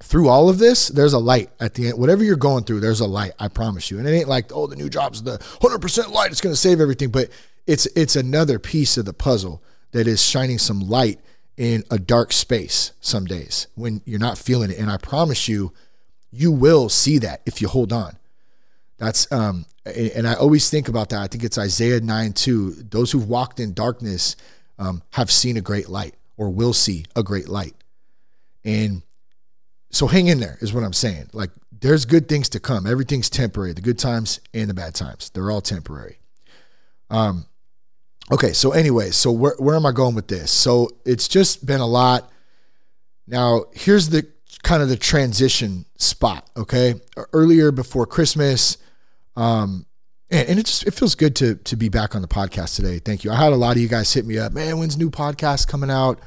[0.05, 1.99] through all of this, there's a light at the end.
[1.99, 3.33] Whatever you're going through, there's a light.
[3.41, 3.99] I promise you.
[3.99, 6.31] And it ain't like oh, the new job's the 100% light.
[6.31, 7.31] It's going to save everything, but
[7.68, 11.20] it's it's another piece of the puzzle that is shining some light
[11.57, 14.78] in a dark space some days when you're not feeling it.
[14.78, 15.72] And I promise you,
[16.33, 18.16] you will see that if you hold on.
[18.96, 21.20] That's um and I always think about that.
[21.20, 22.70] I think it's Isaiah 9 2.
[22.90, 24.35] Those who've walked in darkness
[24.78, 27.74] um, have seen a great light or will see a great light.
[28.64, 29.02] And
[29.90, 31.28] so hang in there is what I'm saying.
[31.33, 31.50] Like
[31.81, 32.87] there's good things to come.
[32.87, 33.74] Everything's temporary.
[33.74, 35.31] The good times and the bad times.
[35.31, 36.18] They're all temporary.
[37.11, 37.44] Um
[38.31, 40.51] okay, so anyway, so where where am I going with this?
[40.51, 42.31] So it's just been a lot.
[43.27, 44.27] Now, here's the
[44.62, 46.49] kind of the transition spot.
[46.57, 46.95] Okay,
[47.33, 48.79] earlier before Christmas,
[49.37, 49.87] um,
[50.31, 52.99] and, and it just it feels good to to be back on the podcast today.
[52.99, 53.31] Thank you.
[53.31, 54.53] I had a lot of you guys hit me up.
[54.53, 56.21] Man, when's new podcast coming out?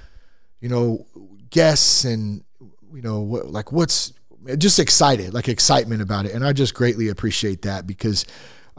[0.60, 1.08] You know,
[1.50, 2.44] guests and
[2.94, 4.14] you know what like what's
[4.58, 8.26] just excited, like excitement about it, and I just greatly appreciate that because.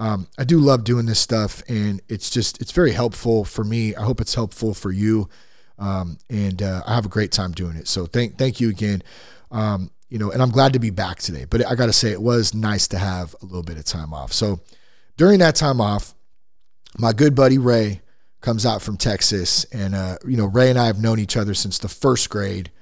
[0.03, 3.95] Um, I do love doing this stuff, and it's just it's very helpful for me.
[3.95, 5.29] I hope it's helpful for you,
[5.79, 7.87] um, and uh, I have a great time doing it.
[7.87, 9.05] So thank thank you again.
[9.53, 11.45] Um, you know, and I'm glad to be back today.
[11.49, 14.13] But I got to say, it was nice to have a little bit of time
[14.13, 14.33] off.
[14.33, 14.59] So
[15.17, 16.15] during that time off,
[16.99, 18.01] my good buddy Ray
[18.41, 21.55] comes out from Texas, and uh, you know, Ray and I have known each other
[21.55, 22.73] since the first grade,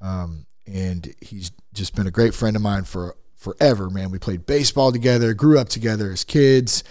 [0.00, 3.90] um, and he's just been a great friend of mine for forever.
[3.90, 6.84] Man, we played baseball together, grew up together as kids.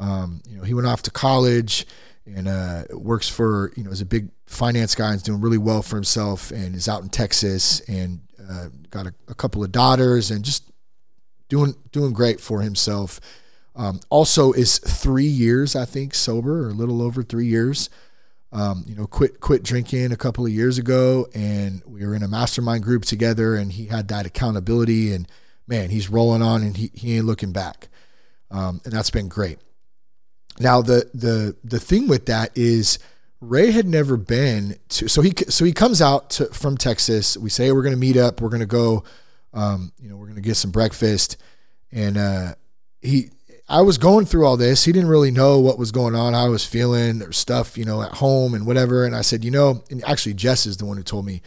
[0.00, 1.86] Um, you know, he went off to college
[2.26, 5.58] and uh, works for you know is a big finance guy and is doing really
[5.58, 9.72] well for himself and is out in Texas and uh, got a, a, couple of
[9.72, 10.70] daughters and just
[11.48, 13.20] doing doing great for himself.
[13.74, 17.88] Um, also, is three years I think sober or a little over three years.
[18.52, 22.22] um, you know, quit quit drinking a couple of years ago, and we were in
[22.22, 25.26] a mastermind group together, and he had that accountability, and
[25.66, 27.88] man, he's rolling on, and he he ain't looking back,
[28.50, 29.58] um, and that's been great.
[30.58, 32.98] Now the the the thing with that is
[33.40, 37.36] Ray had never been to so he so he comes out to, from Texas.
[37.36, 38.40] We say we're going to meet up.
[38.40, 39.04] We're going to go.
[39.54, 41.36] Um, you know, we're going to get some breakfast,
[41.90, 42.54] and uh,
[43.00, 43.30] he
[43.68, 44.84] I was going through all this.
[44.84, 47.20] He didn't really know what was going on, how I was feeling.
[47.20, 49.04] There's stuff, you know, at home and whatever.
[49.06, 51.40] And I said, you know, and actually Jess is the one who told me,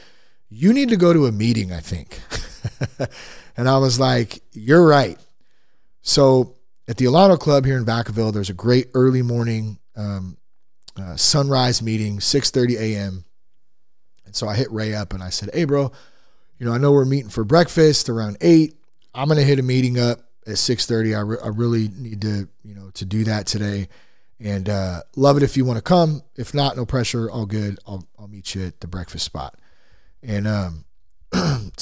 [0.50, 2.20] you need to go to a meeting, I think.
[3.58, 5.18] and I was like, you're right.
[6.02, 6.56] So
[6.88, 10.38] at the Alano Club here in Vacaville, there's a great early morning um,
[10.98, 13.26] uh, sunrise meeting, 6:30 a.m.
[14.26, 15.92] And so I hit Ray up and I said, "Hey, bro,
[16.60, 18.76] you know I know we're meeting for breakfast around eight.
[19.14, 21.16] I'm gonna hit a meeting up at 6:30.
[21.16, 23.88] I, re- I really need to you know to do that today,
[24.40, 26.22] and uh, love it if you want to come.
[26.36, 27.30] If not, no pressure.
[27.30, 27.80] All good.
[27.88, 29.56] I'll I'll meet you at the breakfast spot.
[30.22, 30.85] And um,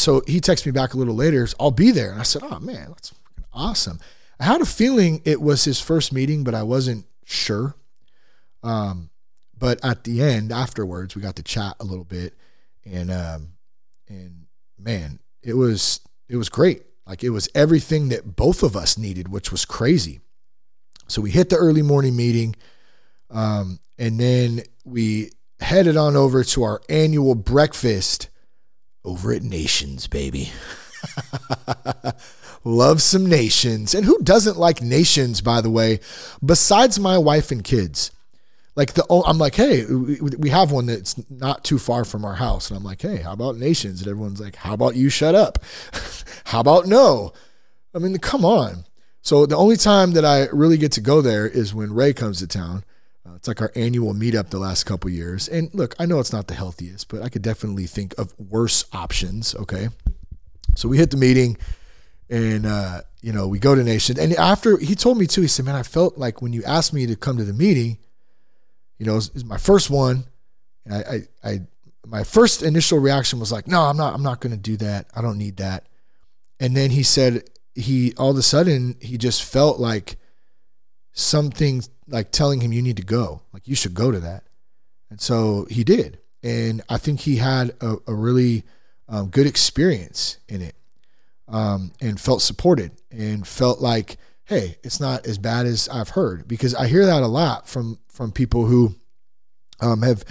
[0.04, 1.48] so he texted me back a little later.
[1.60, 3.14] I'll be there, and I said, oh man, that's
[3.54, 4.00] awesome.
[4.38, 7.76] I had a feeling it was his first meeting, but I wasn't sure.
[8.64, 9.10] Um,
[9.58, 12.34] but at the end, afterwards, we got to chat a little bit,
[12.84, 13.54] and um,
[14.10, 16.84] and man, it was it was great.
[17.08, 20.20] Like it was everything that both of us needed, which was crazy.
[21.08, 22.58] So we hit the early morning meeting,
[23.30, 28.28] um, and then we headed on over to our annual breakfast
[29.06, 30.52] over at Nations, baby.
[32.64, 33.94] Love some Nations.
[33.94, 36.00] And who doesn't like Nations, by the way,
[36.44, 38.12] besides my wife and kids?
[38.76, 42.70] like the I'm like, hey, we have one that's not too far from our house,
[42.70, 44.02] and I'm like, hey, how about nations?
[44.02, 45.60] And everyone's like, how about you shut up?
[46.46, 47.34] how about no?
[47.94, 48.86] I mean, come on.
[49.22, 52.40] So the only time that I really get to go there is when Ray comes
[52.40, 52.84] to town.
[53.26, 55.48] Uh, it's like our annual meetup the last couple years.
[55.48, 58.86] And look, I know it's not the healthiest, but I could definitely think of worse
[58.92, 59.56] options.
[59.56, 59.90] Okay,
[60.76, 61.58] so we hit the meeting,
[62.30, 64.20] and uh, you know we go to Nation.
[64.20, 66.94] And after he told me too, he said, "Man, I felt like when you asked
[66.94, 67.98] me to come to the meeting."
[69.04, 70.24] you know, it's my first one.
[70.90, 71.62] I, I, I,
[72.06, 75.08] my first initial reaction was like, no, I'm not, I'm not going to do that.
[75.14, 75.88] I don't need that.
[76.60, 80.16] And then he said, he, all of a sudden, he just felt like
[81.14, 84.44] something like telling him, you need to go, like you should go to that.
[85.10, 86.20] And so he did.
[86.42, 88.64] And I think he had a, a really
[89.08, 90.76] um, good experience in it
[91.48, 96.48] um, and felt supported and felt like, hey, it's not as bad as I've heard
[96.48, 98.96] because I hear that a lot from from people who
[99.80, 100.24] um, have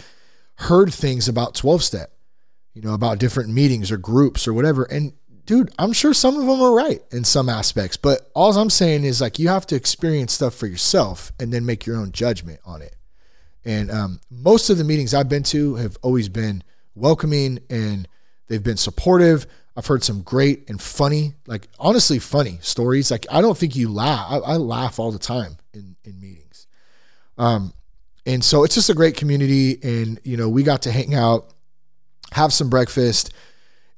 [0.56, 2.12] heard things about 12 step,
[2.74, 4.84] you know, about different meetings or groups or whatever.
[4.84, 5.14] And
[5.46, 9.04] dude, I'm sure some of them are right in some aspects, but all I'm saying
[9.04, 12.60] is like you have to experience stuff for yourself and then make your own judgment
[12.64, 12.96] on it.
[13.64, 18.08] And um, most of the meetings I've been to have always been welcoming and
[18.48, 19.46] they've been supportive.
[19.76, 23.10] I've heard some great and funny, like honestly funny stories.
[23.10, 24.26] Like I don't think you laugh.
[24.30, 26.66] I, I laugh all the time in in meetings.
[27.38, 27.72] Um,
[28.26, 31.52] and so it's just a great community, and you know we got to hang out,
[32.32, 33.32] have some breakfast,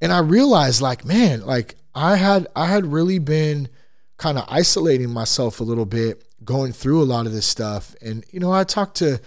[0.00, 3.68] and I realized like man, like I had I had really been
[4.16, 8.24] kind of isolating myself a little bit, going through a lot of this stuff, and
[8.30, 9.20] you know I talked to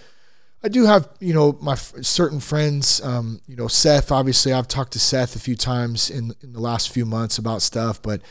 [0.62, 3.00] I do have, you know, my f- certain friends.
[3.02, 4.10] Um, you know, Seth.
[4.10, 7.62] Obviously, I've talked to Seth a few times in in the last few months about
[7.62, 8.22] stuff, but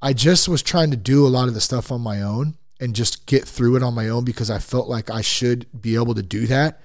[0.00, 2.94] I just was trying to do a lot of the stuff on my own and
[2.94, 6.14] just get through it on my own because I felt like I should be able
[6.14, 6.80] to do that.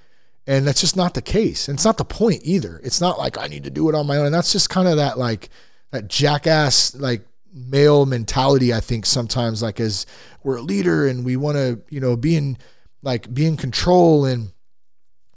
[0.47, 1.67] And that's just not the case.
[1.67, 2.79] And it's not the point either.
[2.83, 4.27] It's not like I need to do it on my own.
[4.27, 5.49] And that's just kind of that like
[5.91, 8.73] that jackass like male mentality.
[8.73, 10.05] I think sometimes like as
[10.43, 12.57] we're a leader and we want to, you know, be in
[13.01, 14.51] like be in control and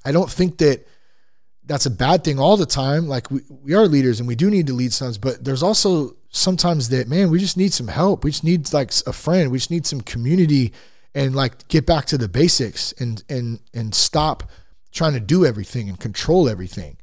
[0.05, 0.87] I don't think that
[1.65, 3.07] that's a bad thing all the time.
[3.07, 6.17] Like we, we are leaders and we do need to lead sons, but there's also
[6.31, 8.25] sometimes that, man, we just need some help.
[8.25, 9.51] We just need like a friend.
[9.51, 10.73] We just need some community
[11.15, 14.51] and like get back to the basics and, and, and stop
[14.93, 16.97] trying to do everything and control everything,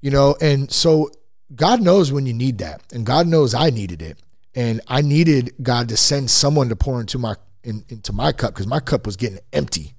[0.00, 0.36] you know?
[0.40, 1.10] And so
[1.54, 2.82] God knows when you need that.
[2.92, 4.18] And God knows I needed it.
[4.54, 8.54] And I needed God to send someone to pour into my, in, into my cup
[8.54, 9.94] because my cup was getting empty.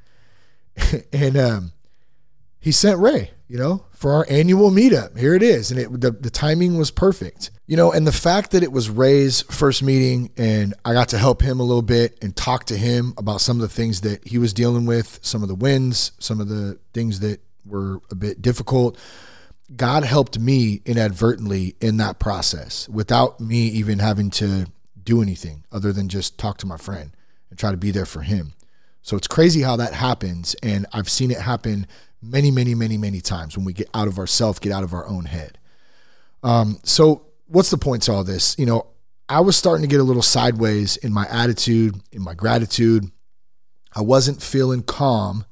[1.13, 1.71] and, um,
[2.59, 5.17] he sent Ray, you know, for our annual meetup.
[5.19, 5.69] Here it is.
[5.69, 8.89] And it, the, the timing was perfect, you know, and the fact that it was
[8.89, 12.77] Ray's first meeting and I got to help him a little bit and talk to
[12.77, 16.11] him about some of the things that he was dealing with, some of the wins,
[16.19, 18.99] some of the things that were a bit difficult.
[19.75, 24.67] God helped me inadvertently in that process without me even having to
[25.03, 27.11] do anything other than just talk to my friend
[27.49, 28.53] and try to be there for him.
[29.01, 30.55] So it's crazy how that happens.
[30.61, 31.87] And I've seen it happen
[32.21, 35.07] many, many, many, many times when we get out of ourselves, get out of our
[35.07, 35.57] own head.
[36.43, 38.55] Um, so, what's the point to all this?
[38.57, 38.87] You know,
[39.27, 43.11] I was starting to get a little sideways in my attitude, in my gratitude.
[43.93, 45.45] I wasn't feeling calm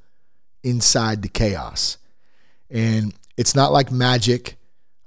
[0.63, 1.97] inside the chaos.
[2.69, 4.57] And it's not like magic.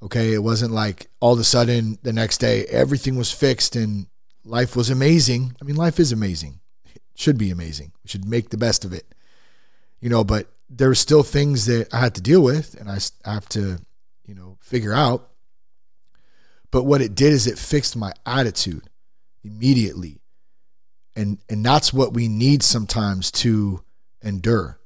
[0.03, 0.33] Okay.
[0.33, 4.07] It wasn't like all of a sudden the next day everything was fixed and
[4.45, 5.57] life was amazing.
[5.61, 6.61] I mean, life is amazing.
[6.95, 7.93] It should be amazing.
[8.05, 9.15] We should make the best of it.
[10.01, 12.99] You know, but there were still things that I had to deal with and I
[13.31, 13.79] have to,
[14.27, 15.31] you know, figure out.
[16.71, 18.83] But what it did is it fixed my attitude
[19.45, 20.21] immediately.
[21.15, 23.83] And and that's what we need sometimes to
[24.23, 24.79] endure.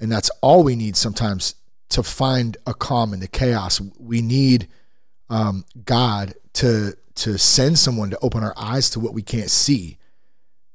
[0.00, 1.54] And that's all we need sometimes
[1.90, 3.80] to find a calm in the chaos.
[3.98, 4.68] We need
[5.30, 9.98] um, God to to send someone to open our eyes to what we can't see.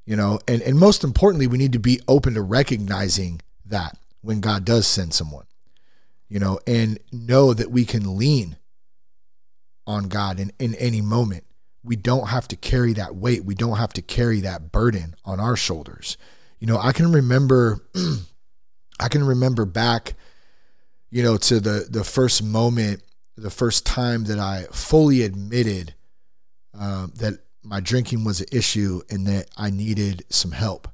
[0.06, 4.40] You know, and, and most importantly, we need to be open to recognizing that when
[4.40, 5.46] God does send someone,
[6.30, 8.56] you know, and know that we can lean
[9.88, 11.46] on God in, in any moment.
[11.84, 13.46] We don't have to carry that weight.
[13.46, 16.18] We don't have to carry that burden on our shoulders.
[16.60, 17.88] You know, I can remember
[19.00, 20.16] I can remember back,
[21.10, 23.04] you know, to the the first moment,
[23.38, 25.94] the first time that I fully admitted
[26.78, 30.88] uh, that my drinking was an issue and that I needed some help.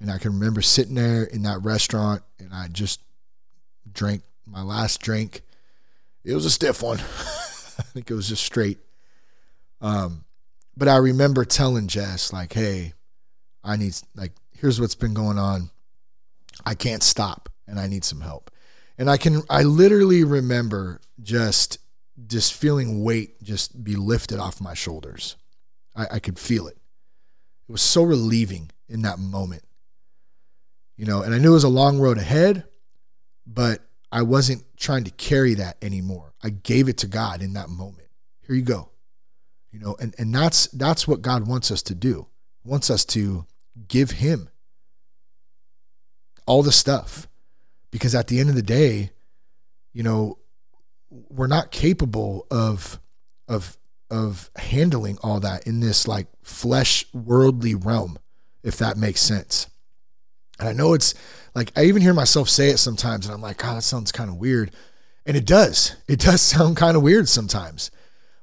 [0.00, 3.00] And I can remember sitting there in that restaurant and I just
[3.90, 5.42] drank my last drink.
[6.24, 7.00] It was a stiff one.
[7.90, 8.78] I think it was just straight.
[9.80, 10.24] Um,
[10.76, 12.92] but I remember telling Jess, like, hey,
[13.64, 15.70] I need, like, here's what's been going on.
[16.66, 18.50] I can't stop and I need some help.
[18.98, 21.78] And I can, I literally remember just,
[22.26, 25.36] just feeling weight just be lifted off my shoulders.
[25.96, 26.76] I, I could feel it.
[27.66, 29.62] It was so relieving in that moment.
[30.98, 32.64] You know, and I knew it was a long road ahead,
[33.46, 33.80] but
[34.12, 36.29] I wasn't trying to carry that anymore.
[36.42, 38.08] I gave it to God in that moment.
[38.46, 38.90] Here you go.
[39.72, 42.26] You know, and, and that's that's what God wants us to do.
[42.64, 43.46] Wants us to
[43.88, 44.48] give him
[46.46, 47.28] all the stuff.
[47.90, 49.10] Because at the end of the day,
[49.92, 50.38] you know,
[51.10, 53.00] we're not capable of
[53.48, 53.76] of
[54.10, 58.18] of handling all that in this like flesh worldly realm,
[58.62, 59.68] if that makes sense.
[60.58, 61.14] And I know it's
[61.54, 64.30] like I even hear myself say it sometimes, and I'm like, God, that sounds kind
[64.30, 64.72] of weird.
[65.26, 65.96] And it does.
[66.08, 67.90] It does sound kind of weird sometimes.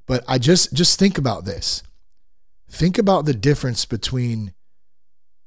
[0.05, 1.83] But I just just think about this.
[2.69, 4.53] Think about the difference between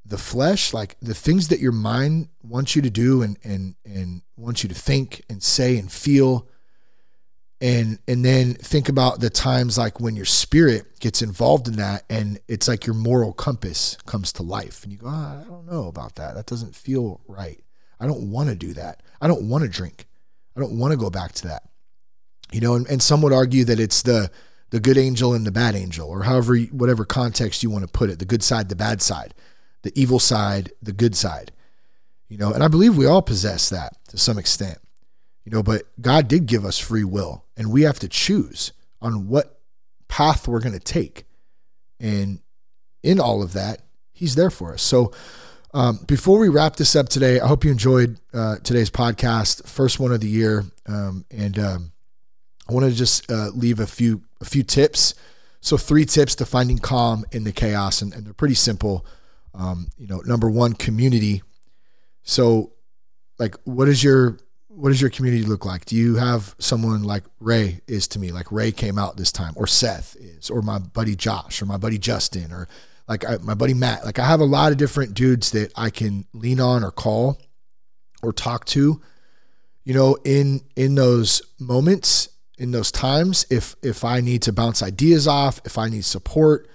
[0.05, 4.23] the flesh, like the things that your mind wants you to do and and and
[4.37, 6.49] wants you to think and say and feel.
[7.63, 12.05] And and then think about the times like when your spirit gets involved in that
[12.11, 15.71] and it's like your moral compass comes to life and you go, oh, I don't
[15.71, 16.35] know about that.
[16.35, 17.63] That doesn't feel right.
[17.99, 19.03] I don't want to do that.
[19.21, 20.07] I don't want to drink.
[20.61, 21.63] I don't want to go back to that.
[22.53, 24.31] You know, and, and some would argue that it's the
[24.71, 28.11] the good angel and the bad angel, or however whatever context you want to put
[28.11, 29.35] it, the good side, the bad side,
[29.83, 31.53] the evil side, the good side.
[32.29, 34.79] You know, and I believe we all possess that to some extent.
[35.45, 39.29] You know, but God did give us free will, and we have to choose on
[39.29, 39.61] what
[40.09, 41.25] path we're going to take.
[41.99, 42.41] And
[43.03, 44.83] in all of that, He's there for us.
[44.83, 45.13] So
[45.73, 50.01] um, before we wrap this up today, I hope you enjoyed uh, today's podcast, first
[50.01, 51.93] one of the year, um, and um,
[52.69, 55.15] I want to just uh, leave a few a few tips.
[55.61, 59.05] So three tips to finding calm in the chaos, and, and they're pretty simple.
[59.55, 61.43] Um, you know, number one, community.
[62.23, 62.73] So,
[63.39, 65.85] like, what is your what does your community look like?
[65.85, 69.53] Do you have someone like Ray is to me, like Ray came out this time,
[69.57, 72.67] or Seth is, or my buddy Josh, or my buddy Justin, or
[73.11, 74.05] like I, my buddy Matt.
[74.05, 77.39] Like I have a lot of different dudes that I can lean on or call
[78.23, 79.03] or talk to.
[79.85, 84.83] You know, in in those moments, in those times, if if I need to bounce
[84.83, 86.69] ideas off, if I need support,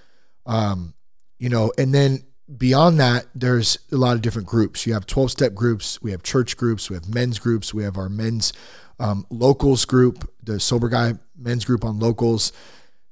[0.44, 0.92] um,
[1.38, 4.86] you know, and then beyond that, there's a lot of different groups.
[4.86, 7.96] You have 12 step groups, we have church groups, we have men's groups, we have
[7.96, 8.52] our men's
[9.00, 12.52] um, locals group, the sober guy men's group on locals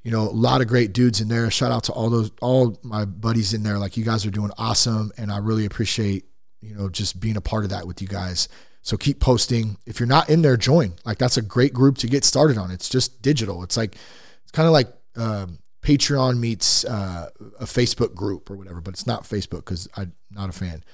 [0.05, 1.51] you know, a lot of great dudes in there.
[1.51, 3.79] Shout out to all those, all my buddies in there.
[3.79, 5.11] Like you guys are doing awesome.
[5.17, 6.27] And I really appreciate,
[6.61, 8.49] you know, just being a part of that with you guys.
[8.83, 9.79] So keep posting.
[9.87, 10.93] If you're not in there, join.
[11.07, 12.71] Like that's a great group to get started on.
[12.71, 13.63] It's just digital.
[13.63, 13.97] It's like,
[14.43, 19.07] it's kind of like um, Patreon meets uh, a Facebook group or whatever, but it's
[19.07, 20.85] not Facebook because I'm not a fan.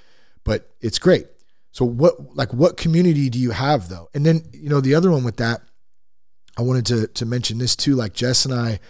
[0.45, 1.27] But it's great.
[1.73, 4.09] So what, like, what community do you have though?
[4.15, 5.63] And then, you know, the other one with that,
[6.57, 7.95] I wanted to to mention this too.
[7.95, 8.81] Like Jess and I,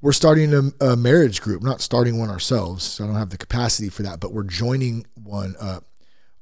[0.00, 2.84] we're starting a, a, marriage group, not starting one ourselves.
[2.84, 5.84] So I don't have the capacity for that, but we're joining one up.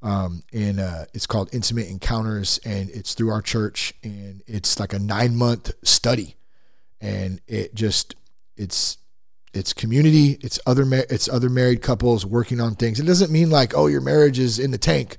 [0.02, 4.92] Um, and uh, it's called Intimate Encounters, and it's through our church, and it's like
[4.92, 6.36] a nine month study,
[7.00, 8.14] and it just
[8.56, 8.98] it's
[9.52, 13.00] it's community, it's other it's other married couples working on things.
[13.00, 15.16] It doesn't mean like oh your marriage is in the tank,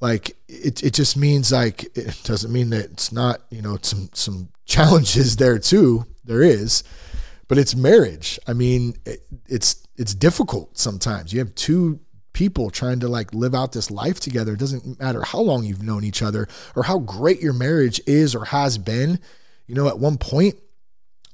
[0.00, 4.08] like it it just means like it doesn't mean that it's not you know some
[4.14, 6.06] some challenges there too.
[6.24, 6.84] There is,
[7.48, 8.38] but it's marriage.
[8.46, 11.32] I mean, it, it's it's difficult sometimes.
[11.32, 12.00] You have two
[12.32, 14.52] people trying to like live out this life together.
[14.52, 18.34] It doesn't matter how long you've known each other or how great your marriage is
[18.34, 19.18] or has been.
[19.66, 20.56] You know, at one point,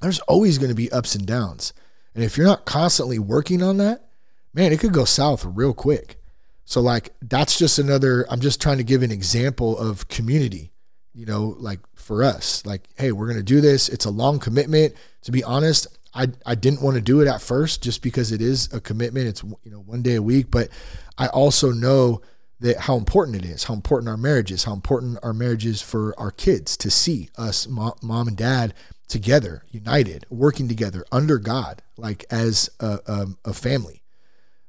[0.01, 1.73] there's always going to be ups and downs.
[2.15, 4.09] And if you're not constantly working on that,
[4.55, 6.19] man, it could go south real quick.
[6.65, 10.73] So, like, that's just another, I'm just trying to give an example of community,
[11.15, 13.89] you know, like for us, like, hey, we're going to do this.
[13.89, 14.95] It's a long commitment.
[15.23, 18.43] To be honest, I, I didn't want to do it at first just because it
[18.43, 19.29] is a commitment.
[19.29, 20.69] It's you know one day a week, but
[21.17, 22.21] I also know
[22.61, 25.83] that how important it is, how important our marriage is, how important our marriage is
[25.83, 28.75] for our kids to see us mom, mom and dad
[29.09, 34.03] together, united, working together under God, like as a, a, a family.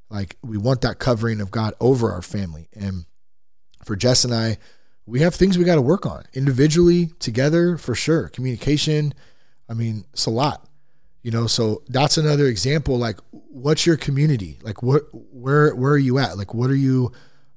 [0.09, 2.67] Like we want that covering of God over our family.
[2.73, 3.05] And
[3.85, 4.57] for Jess and I,
[5.05, 8.29] we have things we got to work on individually, together, for sure.
[8.29, 9.13] Communication.
[9.69, 10.67] I mean, it's a lot
[11.23, 13.17] you know so that's another example like
[13.53, 14.59] what's your community?
[14.63, 16.37] Like what where where are you at?
[16.37, 17.11] Like what are you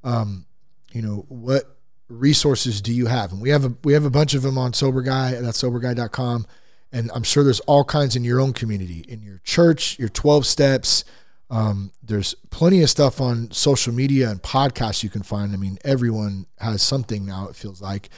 [0.04, 0.46] um
[0.92, 1.76] you know what
[2.08, 3.32] resources do you have?
[3.32, 6.46] And we have a we have a bunch of them on sober guy that's soberguy.com
[6.92, 10.46] and i'm sure there's all kinds in your own community in your church your 12
[10.46, 11.04] steps.
[11.48, 15.52] Um, there's plenty of stuff on social media and podcasts you can find.
[15.52, 18.10] I mean everyone has something now it feels like.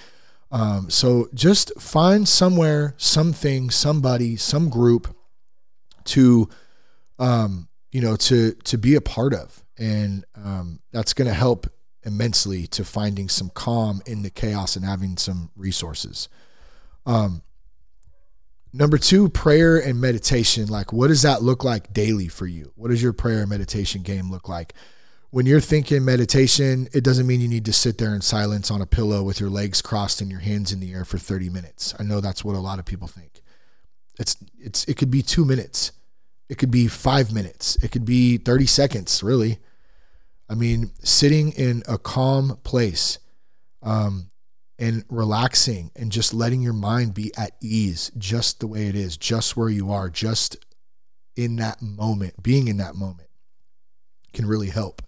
[0.51, 5.15] Um, so just find somewhere something somebody some group
[6.09, 6.49] to
[7.19, 11.67] um, you know to to be a part of and um, that's going to help
[12.05, 16.29] immensely to finding some calm in the chaos and having some resources
[17.07, 17.43] um,
[18.73, 22.89] number two prayer and meditation like what does that look like daily for you what
[22.89, 24.75] does your prayer and meditation game look like
[25.31, 28.81] when you're thinking meditation, it doesn't mean you need to sit there in silence on
[28.81, 31.95] a pillow with your legs crossed and your hands in the air for 30 minutes.
[31.99, 33.43] I know that's what a lot of people think.
[34.19, 35.93] It's it's it could be 2 minutes.
[36.49, 37.77] It could be five minutes.
[37.83, 39.59] It could be 30 seconds, really.
[40.49, 43.19] I mean, sitting in a calm place
[43.83, 44.31] um,
[44.79, 49.17] and relaxing and just letting your mind be at ease, just the way it is,
[49.17, 50.57] just where you are, just
[51.37, 53.29] in that moment, being in that moment
[54.33, 55.03] can really help.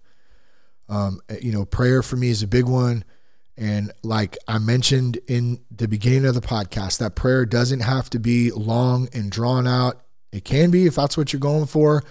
[0.89, 3.03] Um, eh, you know, prayer for me is a big one.
[3.57, 8.19] And like I mentioned in the beginning of the podcast, that prayer doesn't have to
[8.19, 10.00] be long and drawn out.
[10.31, 12.03] It can be if that's what you're going for,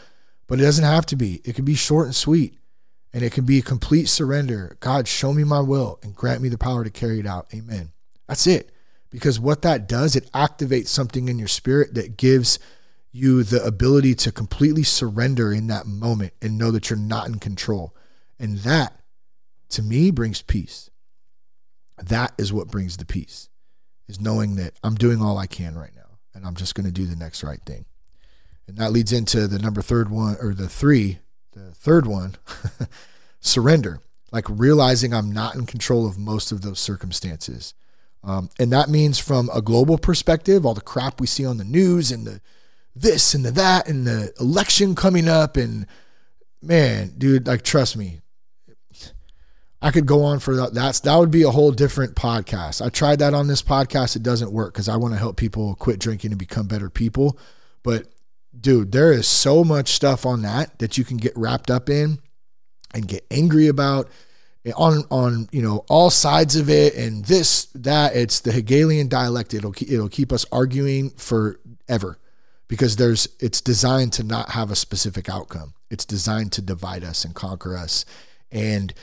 [0.47, 1.41] but it doesn't have to be.
[1.45, 2.59] It can be short and sweet,
[3.13, 4.77] and it can be a complete surrender.
[4.81, 7.47] God, show me my will and grant me the power to carry it out.
[7.55, 7.93] Amen.
[8.29, 8.71] That's it.
[9.11, 12.59] Because what that does, it activates something in your spirit that gives
[13.13, 17.41] you the ability to completely surrender in that moment and know that you're not in
[17.41, 17.95] control.
[18.39, 19.01] And that,
[19.71, 20.91] to me, brings peace.
[21.99, 23.49] That is what brings the peace,
[24.09, 26.93] is knowing that I'm doing all I can right now and I'm just going to
[26.93, 27.85] do the next right thing.
[28.71, 31.19] And that leads into the number third one or the three,
[31.55, 32.37] the third one,
[33.41, 34.01] surrender,
[34.31, 37.75] like realizing I'm not in control of most of those circumstances.
[38.23, 41.65] Um, and that means from a global perspective, all the crap we see on the
[41.65, 42.41] news and the
[42.95, 45.85] this and the that and the election coming up and
[46.63, 48.21] man, dude, like trust me,
[49.83, 50.75] I could go on for that.
[50.75, 52.87] That's that would be a whole different podcast.
[52.87, 54.15] I tried that on this podcast.
[54.15, 57.37] It doesn't work because I want to help people quit drinking and become better people.
[57.83, 58.07] But
[58.59, 62.19] dude, there is so much stuff on that that you can get wrapped up in
[62.95, 64.09] and get angry about
[64.65, 68.17] eh, on on you know all sides of it and this that.
[68.17, 69.55] It's the Hegelian dialect.
[69.55, 72.19] It'll it'll keep us arguing forever
[72.69, 75.75] because there's it's designed to not have a specific outcome.
[75.91, 78.05] It's designed to divide us and conquer us.
[78.51, 78.95] And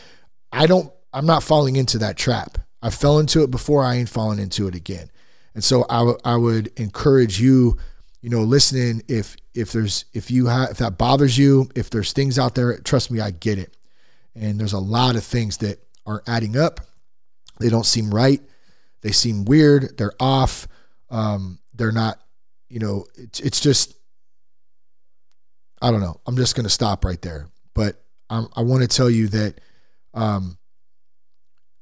[0.51, 2.57] I don't I'm not falling into that trap.
[2.81, 5.09] I fell into it before I ain't falling into it again.
[5.55, 7.77] And so I, w- I would encourage you
[8.27, 12.11] you know, listening, if if there's if you have if that bothers you, if there's
[12.11, 13.77] things out there, trust me, I get it.
[14.35, 16.81] And there's a lot of things that are adding up.
[17.61, 18.41] They don't seem right.
[18.99, 19.97] They seem weird.
[19.97, 20.67] They're off.
[21.09, 22.19] Um, they're not.
[22.67, 23.93] You know, it's it's just.
[25.81, 26.19] I don't know.
[26.25, 27.47] I'm just going to stop right there.
[27.73, 29.61] But I'm, I want to tell you that
[30.13, 30.57] um,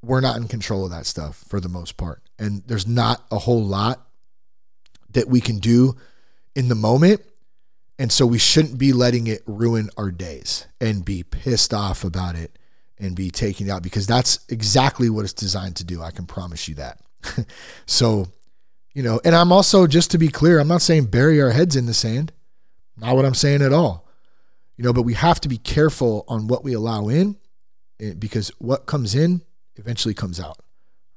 [0.03, 3.39] we're not in control of that stuff for the most part, and there's not a
[3.39, 4.05] whole lot
[5.09, 5.95] that we can do
[6.55, 7.21] in the moment.
[7.97, 12.35] And so we shouldn't be letting it ruin our days and be pissed off about
[12.35, 12.57] it
[12.97, 16.01] and be taken out because that's exactly what it's designed to do.
[16.01, 16.99] I can promise you that.
[17.85, 18.27] so,
[18.93, 21.75] you know, and I'm also, just to be clear, I'm not saying bury our heads
[21.75, 22.31] in the sand.
[22.97, 24.07] Not what I'm saying at all.
[24.77, 27.37] You know, but we have to be careful on what we allow in
[27.99, 29.41] eh, because what comes in
[29.75, 30.59] eventually comes out,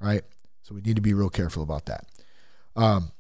[0.01, 0.22] right?
[0.62, 2.07] So we need to be real careful about that.
[2.76, 3.12] Um,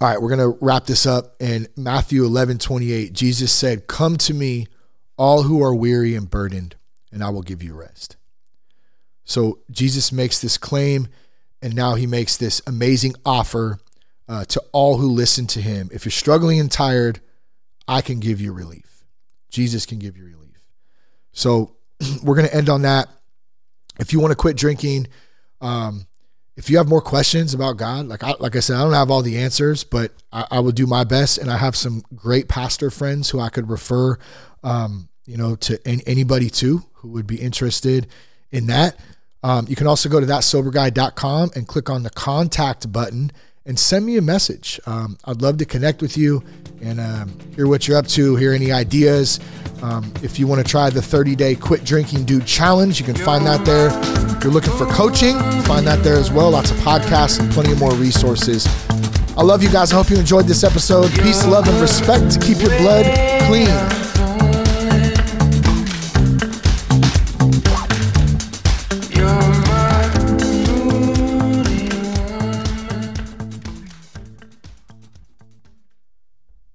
[0.00, 1.34] all right, we're going to wrap this up.
[1.40, 4.68] In Matthew 11, 28, Jesus said, Come to me,
[5.16, 6.76] all who are weary and burdened,
[7.10, 8.16] and I will give you rest.
[9.24, 11.08] So Jesus makes this claim,
[11.60, 13.78] and now he makes this amazing offer
[14.28, 15.90] uh, to all who listen to him.
[15.92, 17.20] If you're struggling and tired,
[17.88, 19.04] I can give you relief.
[19.50, 20.62] Jesus can give you relief.
[21.32, 21.76] So
[22.22, 23.08] we're going to end on that.
[23.98, 25.08] If you want to quit drinking,
[25.60, 26.06] um,
[26.58, 29.12] if you have more questions about God, like I, like I said, I don't have
[29.12, 31.38] all the answers, but I, I will do my best.
[31.38, 34.18] And I have some great pastor friends who I could refer,
[34.64, 38.08] um, you know, to any, anybody too who would be interested
[38.50, 38.98] in that.
[39.44, 43.30] Um, you can also go to thatsoberguy.com and click on the contact button
[43.68, 44.80] and send me a message.
[44.86, 46.42] Um, I'd love to connect with you
[46.82, 49.38] and um, hear what you're up to, hear any ideas.
[49.82, 53.14] Um, if you want to try the 30 day quit drinking dude challenge, you can
[53.14, 53.90] find that there.
[54.36, 56.50] If you're looking for coaching, find that there as well.
[56.50, 58.66] Lots of podcasts and plenty of more resources.
[59.36, 59.92] I love you guys.
[59.92, 61.12] I hope you enjoyed this episode.
[61.12, 62.40] Peace, love, and respect.
[62.42, 63.06] Keep your blood
[63.46, 64.07] clean.